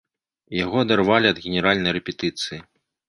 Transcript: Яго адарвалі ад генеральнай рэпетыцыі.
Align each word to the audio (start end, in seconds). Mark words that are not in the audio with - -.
Яго 0.63 0.79
адарвалі 0.85 1.29
ад 1.33 1.41
генеральнай 1.45 1.95
рэпетыцыі. 1.99 2.59